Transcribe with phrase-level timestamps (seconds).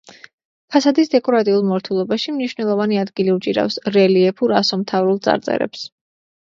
[0.75, 5.89] ფასადის დეკორატიულ მორთულობაში მნიშვნელოვანი ადგილი უჭირავს რელიეფურ, ასომთავრულ წარწერებს.